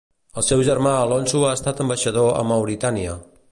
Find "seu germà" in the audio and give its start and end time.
0.45-0.93